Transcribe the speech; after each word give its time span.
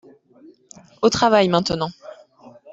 Au 1.03 1.11
travail 1.11 1.47
maintenant! 1.47 1.91